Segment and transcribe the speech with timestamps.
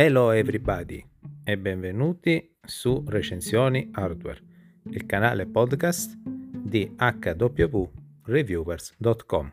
[0.00, 1.04] Hello everybody
[1.42, 4.40] e benvenuti su Recensioni Hardware,
[4.92, 9.52] il canale podcast di hwreviewers.com.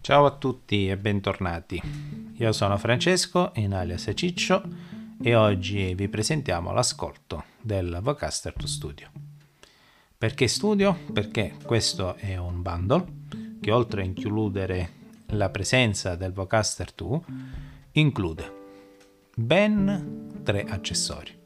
[0.00, 1.80] Ciao a tutti e bentornati.
[2.38, 4.64] Io sono Francesco, in alias Ciccio,
[5.22, 9.10] e oggi vi presentiamo l'ascolto del Vocaster Studio.
[10.16, 10.98] Perché studio?
[11.12, 13.04] Perché questo è un bundle
[13.60, 14.92] che oltre a includere
[15.32, 17.20] la presenza del Vocaster 2
[17.92, 18.52] include
[19.34, 21.38] ben tre accessori.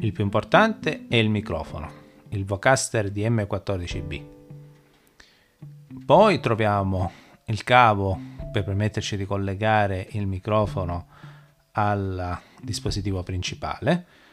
[0.00, 1.90] Il più importante è il microfono,
[2.28, 4.24] il Vocaster DM14B.
[6.04, 7.10] Poi troviamo
[7.46, 8.20] il cavo
[8.52, 11.06] per permetterci di collegare il microfono
[11.72, 14.26] al dispositivo principale,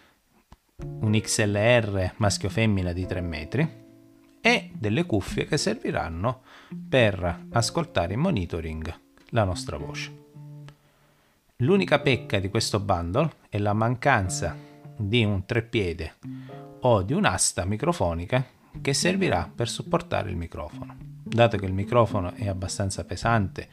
[1.06, 3.84] un XLR maschio-femmina di 3 metri
[4.42, 6.42] e delle cuffie che serviranno
[6.90, 10.23] per ascoltare in monitoring la nostra voce.
[11.58, 14.56] L'unica pecca di questo bundle è la mancanza
[14.98, 16.16] di un treppiede
[16.82, 18.45] o di un'asta microfonica
[18.82, 20.98] che servirà per supportare il microfono.
[21.00, 23.70] Dato che il microfono è abbastanza pesante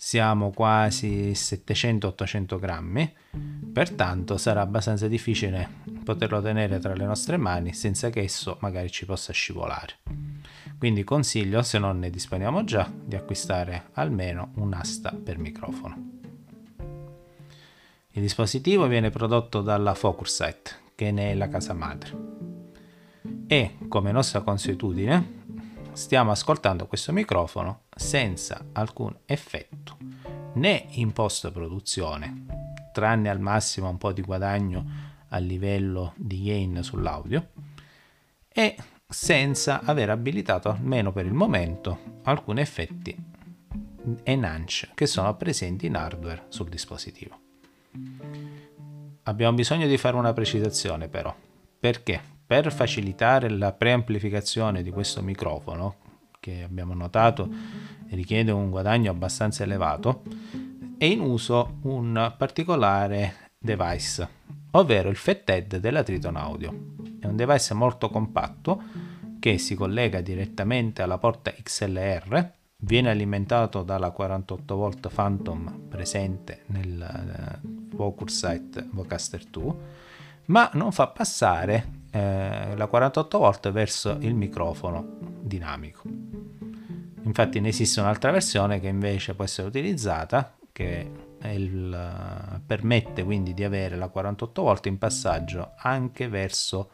[0.00, 3.12] siamo quasi 700-800 grammi,
[3.72, 5.68] pertanto sarà abbastanza difficile
[6.04, 9.96] poterlo tenere tra le nostre mani senza che esso magari ci possa scivolare.
[10.78, 16.10] Quindi consiglio, se non ne disponiamo già, di acquistare almeno un'asta per microfono.
[18.12, 22.36] Il dispositivo viene prodotto dalla Focusrite, che ne è la casa madre.
[23.48, 25.37] E, come nostra consuetudine,
[25.98, 29.96] stiamo ascoltando questo microfono senza alcun effetto
[30.54, 32.44] né in post produzione,
[32.92, 34.86] tranne al massimo un po' di guadagno
[35.30, 37.48] a livello di gain sull'audio
[38.48, 38.76] e
[39.08, 43.16] senza aver abilitato almeno per il momento alcuni effetti
[44.22, 47.40] enhance che sono presenti in hardware sul dispositivo.
[49.24, 51.34] Abbiamo bisogno di fare una precisazione però,
[51.80, 55.96] perché per facilitare la preamplificazione di questo microfono,
[56.40, 57.46] che abbiamo notato
[58.08, 60.22] richiede un guadagno abbastanza elevato,
[60.96, 64.26] è in uso un particolare device,
[64.70, 66.94] ovvero il Fathead della Triton Audio.
[67.20, 68.82] È un device molto compatto
[69.38, 76.98] che si collega direttamente alla porta XLR, viene alimentato dalla 48 volt Phantom presente nel
[76.98, 79.74] eh, Focusrite Vocaster 2,
[80.46, 86.02] ma non fa passare eh, la 48 volt verso il microfono dinamico.
[87.22, 91.10] Infatti ne esiste un'altra versione che invece può essere utilizzata che
[91.42, 96.90] il, permette quindi di avere la 48 volt in passaggio anche verso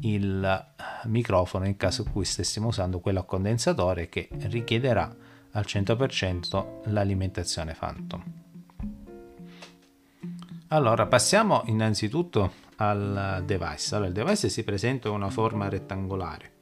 [0.00, 0.66] il
[1.04, 5.14] microfono in caso in cui stessimo usando quello a condensatore che richiederà
[5.52, 8.22] al 100% l'alimentazione Phantom.
[10.68, 13.94] Allora passiamo innanzitutto al device.
[13.94, 16.52] Allora, il device si presenta con una forma rettangolare,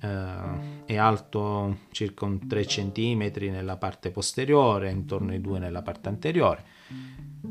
[0.00, 6.08] eh, è alto circa un 3 cm nella parte posteriore, intorno ai 2 nella parte
[6.08, 6.64] anteriore.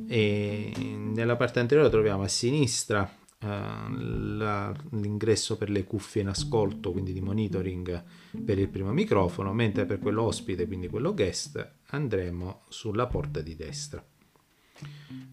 [0.08, 3.10] E nella parte anteriore troviamo a sinistra
[3.40, 8.04] eh, la, l'ingresso per le cuffie in ascolto, quindi di monitoring
[8.44, 13.56] per il primo microfono, mentre per quello ospite, quindi quello guest, andremo sulla porta di
[13.56, 14.04] destra.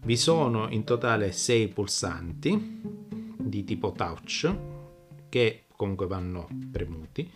[0.09, 2.81] Vi sono in totale 6 pulsanti
[3.37, 4.51] di tipo touch
[5.29, 7.29] che comunque vanno premuti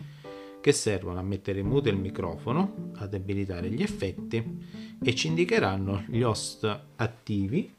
[0.60, 4.66] che servono a mettere in mute il microfono, ad abilitare gli effetti
[5.00, 7.72] e ci indicheranno gli host attivi,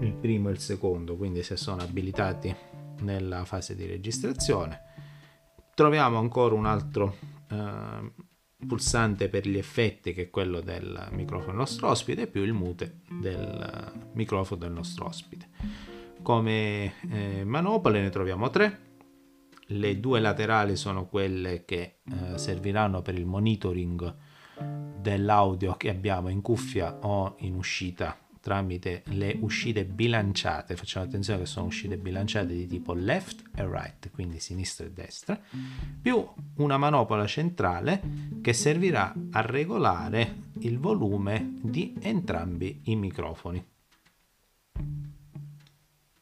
[0.00, 2.52] il primo e il secondo, quindi se sono abilitati
[3.02, 4.80] nella fase di registrazione.
[5.72, 7.16] Troviamo ancora un altro
[7.48, 8.12] eh,
[8.64, 13.00] pulsante per gli effetti che è quello del microfono del nostro ospite più il mute
[13.08, 15.48] del microfono del nostro ospite.
[16.22, 18.84] Come eh, manopole ne troviamo tre.
[19.70, 24.14] Le due laterali sono quelle che eh, serviranno per il monitoring
[25.00, 31.46] dell'audio che abbiamo in cuffia o in uscita tramite le uscite bilanciate, facciamo attenzione che
[31.46, 35.36] sono uscite bilanciate di tipo left e right, quindi sinistra e destra,
[36.00, 36.24] più
[36.58, 38.00] una manopola centrale
[38.40, 43.66] che servirà a regolare il volume di entrambi i microfoni.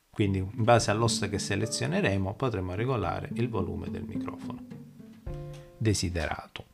[0.08, 4.64] Quindi in base all'ossa che selezioneremo potremo regolare il volume del microfono
[5.76, 6.64] desiderato.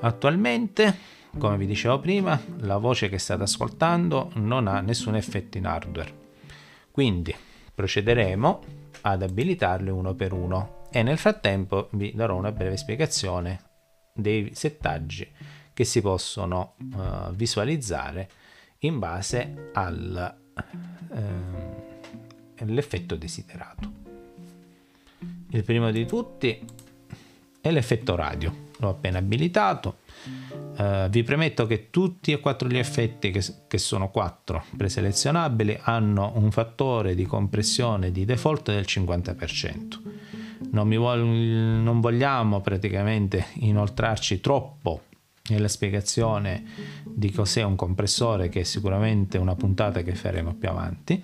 [0.00, 5.66] Attualmente come vi dicevo prima, la voce che state ascoltando non ha nessun effetto in
[5.66, 6.22] hardware.
[6.90, 7.34] Quindi
[7.74, 8.62] procederemo
[9.02, 13.60] ad abilitarli uno per uno e nel frattempo vi darò una breve spiegazione
[14.12, 15.28] dei settaggi
[15.72, 18.28] che si possono uh, visualizzare
[18.78, 21.16] in base al, uh,
[22.58, 23.92] all'effetto desiderato.
[25.50, 26.64] Il primo di tutti
[27.60, 29.98] è l'effetto radio, l'ho appena abilitato.
[30.76, 36.32] Uh, vi premetto che tutti e quattro gli effetti, che, che, sono quattro preselezionabili, hanno
[36.34, 40.00] un fattore di compressione di default del 50%.
[40.72, 45.02] Non, vuol, non vogliamo praticamente inoltrarci troppo
[45.50, 46.64] nella spiegazione
[47.04, 51.22] di cos'è un compressore, che è sicuramente una puntata che faremo più avanti,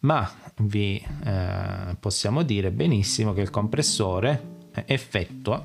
[0.00, 4.54] ma vi eh, possiamo dire benissimo che il compressore
[4.84, 5.64] effettua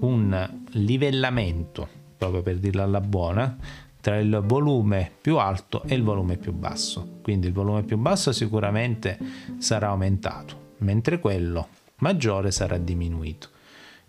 [0.00, 1.88] un livellamento,
[2.22, 3.56] proprio per dirla alla buona,
[4.00, 7.18] tra il volume più alto e il volume più basso.
[7.20, 9.18] Quindi il volume più basso sicuramente
[9.58, 13.48] sarà aumentato, mentre quello maggiore sarà diminuito.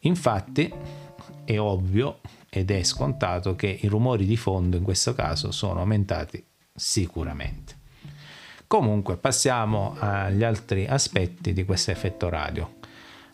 [0.02, 0.72] Infatti
[1.44, 2.20] è ovvio
[2.50, 6.44] ed è scontato che i rumori di fondo in questo caso sono aumentati
[6.76, 7.82] sicuramente.
[8.68, 12.76] Comunque passiamo agli altri aspetti di questo effetto radio.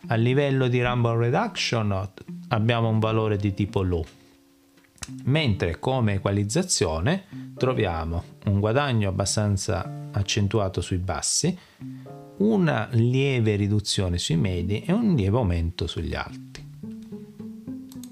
[0.08, 2.10] A livello di rumble reduction
[2.48, 4.04] abbiamo un valore di tipo low,
[5.24, 7.26] mentre come equalizzazione
[7.56, 11.56] troviamo un guadagno abbastanza accentuato sui bassi,
[12.38, 16.68] una lieve riduzione sui medi e un lieve aumento sugli alti.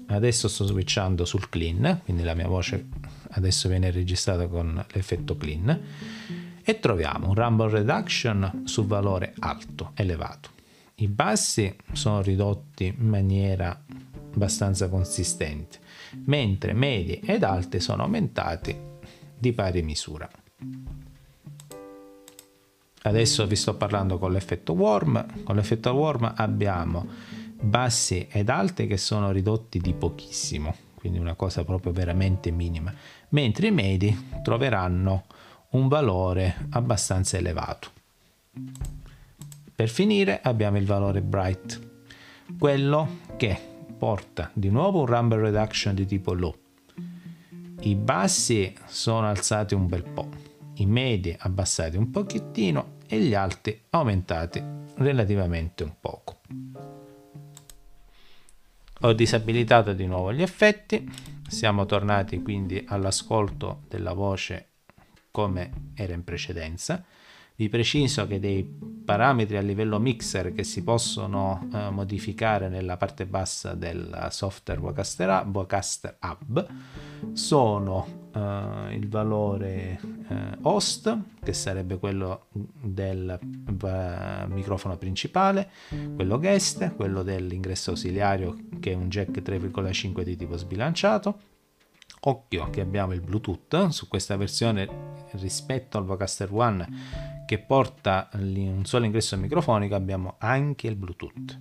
[0.07, 2.87] Adesso sto switchando sul clean, quindi la mia voce
[3.31, 5.81] adesso viene registrata con l'effetto clean
[6.63, 10.57] e troviamo un rumble reduction su valore alto, elevato
[11.01, 13.85] i bassi sono ridotti in maniera
[14.33, 15.79] abbastanza consistente,
[16.25, 18.75] mentre medie ed alte sono aumentati
[19.37, 20.29] di pari misura.
[23.01, 25.43] Adesso vi sto parlando con l'effetto warm.
[25.43, 27.07] Con l'effetto warm abbiamo
[27.61, 32.93] bassi ed alti che sono ridotti di pochissimo, quindi una cosa proprio veramente minima,
[33.29, 35.25] mentre i medi troveranno
[35.69, 37.89] un valore abbastanza elevato.
[39.73, 41.79] Per finire abbiamo il valore bright,
[42.57, 43.68] quello che
[43.99, 46.55] porta di nuovo un rumble reduction di tipo low.
[47.81, 50.29] I bassi sono alzati un bel po',
[50.75, 54.63] i medi abbassati un pochettino e gli alti aumentati
[54.95, 56.39] relativamente un poco.
[59.01, 61.09] Ho disabilitato di nuovo gli effetti,
[61.47, 64.67] siamo tornati quindi all'ascolto della voce
[65.31, 67.03] come era in precedenza.
[67.59, 73.25] Vi preciso che dei parametri a livello mixer che si possono eh, modificare nella parte
[73.25, 76.65] bassa del software Vocaster, Vocaster Hub
[77.33, 85.69] sono eh, il valore eh, host, che sarebbe quello del eh, microfono principale,
[86.15, 91.39] quello guest, quello dell'ingresso ausiliario che è un jack 3,5 di tipo sbilanciato,
[92.21, 98.85] occhio che abbiamo il Bluetooth su questa versione rispetto al Vocaster One che porta un
[98.85, 101.57] solo ingresso microfonico abbiamo anche il Bluetooth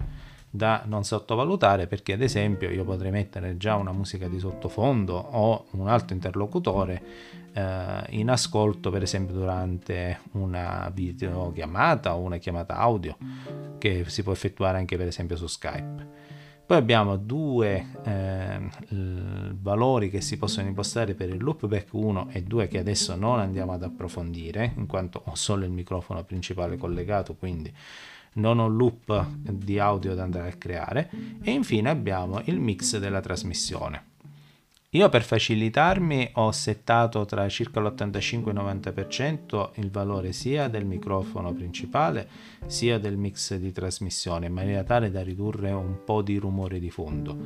[0.51, 5.65] da non sottovalutare perché ad esempio io potrei mettere già una musica di sottofondo o
[5.71, 7.03] un altro interlocutore
[7.55, 13.17] eh, in ascolto per esempio durante una videochiamata o una chiamata audio
[13.79, 16.18] che si può effettuare anche per esempio su Skype
[16.69, 18.59] poi abbiamo due eh,
[19.59, 23.73] valori che si possono impostare per il loopback 1 e 2 che adesso non andiamo
[23.73, 27.73] ad approfondire in quanto ho solo il microfono principale collegato quindi
[28.35, 31.11] non ho loop di audio da andare a creare.
[31.43, 34.17] E infine abbiamo il mix della trasmissione
[34.93, 40.87] io per facilitarmi ho settato tra circa l'85 e il 90% il valore sia del
[40.87, 42.27] microfono principale
[42.65, 46.89] sia del mix di trasmissione in maniera tale da ridurre un po' di rumore di
[46.89, 47.37] fondo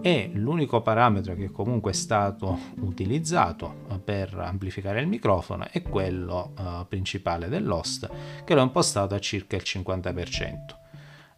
[0.00, 6.88] e l'unico parametro che comunque è stato utilizzato per amplificare il microfono è quello uh,
[6.88, 8.10] principale dell'host
[8.44, 10.54] che l'ho impostato a circa il 50%.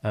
[0.00, 0.08] Uh,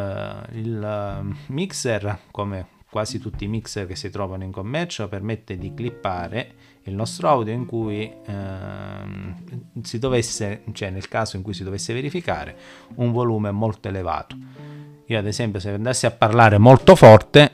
[0.57, 5.73] il uh, mixer come quasi tutti i mixer che si trovano in commercio permette di
[5.73, 11.63] clippare il nostro audio in cui ehm, si dovesse, cioè nel caso in cui si
[11.63, 12.57] dovesse verificare
[12.95, 14.35] un volume molto elevato.
[15.05, 17.51] Io ad esempio se andassi a parlare molto forte,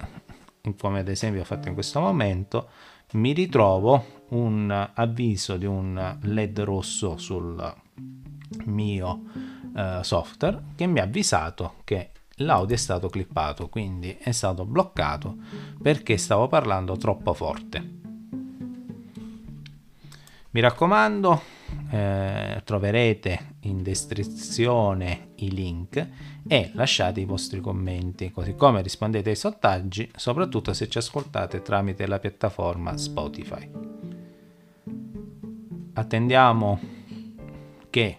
[0.79, 2.69] come ad esempio ho fatto in questo momento,
[3.11, 7.75] mi ritrovo un avviso di un LED rosso sul
[8.65, 9.21] mio
[9.75, 15.35] eh, software che mi ha avvisato che l'audio è stato clippato, quindi è stato bloccato
[15.81, 17.95] perché stavo parlando troppo forte.
[20.51, 21.41] Mi raccomando,
[21.91, 26.07] eh, troverete in descrizione i link
[26.47, 32.07] e lasciate i vostri commenti, così come rispondete ai sondaggi, soprattutto se ci ascoltate tramite
[32.07, 33.69] la piattaforma Spotify.
[35.93, 36.79] Attendiamo
[37.89, 38.17] che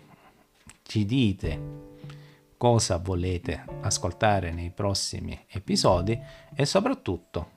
[0.82, 1.86] ci dite
[2.58, 6.20] cosa volete ascoltare nei prossimi episodi
[6.54, 7.52] e soprattutto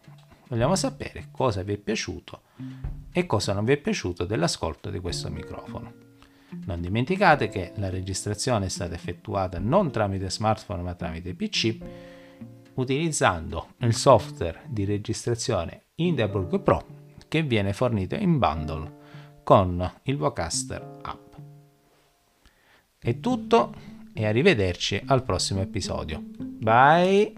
[0.47, 2.41] vogliamo sapere cosa vi è piaciuto
[3.11, 6.09] e cosa non vi è piaciuto dell'ascolto di questo microfono.
[6.65, 11.77] Non dimenticate che la registrazione è stata effettuata non tramite smartphone ma tramite PC
[12.75, 16.85] utilizzando il software di registrazione Hindenburg Pro
[17.27, 18.99] che viene fornito in bundle
[19.43, 21.33] con il Vocaster app.
[22.99, 23.73] È tutto
[24.13, 26.21] e arrivederci al prossimo episodio.
[26.37, 27.33] Bye!